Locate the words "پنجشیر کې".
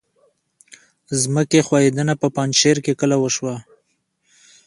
2.35-2.93